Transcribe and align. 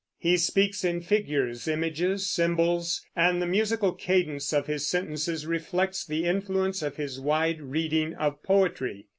He 0.17 0.35
speaks 0.37 0.83
in 0.83 1.01
figures, 1.01 1.67
images, 1.67 2.25
symbols; 2.25 3.05
and 3.15 3.39
the 3.39 3.45
musical 3.45 3.91
cadence 3.93 4.51
of 4.51 4.65
his 4.65 4.87
sentences 4.87 5.45
reflects 5.45 6.03
the 6.03 6.25
influence 6.25 6.81
of 6.81 6.95
his 6.97 7.19
wide 7.19 7.61
reading 7.61 8.15
of 8.15 8.41
poetry. 8.41 9.05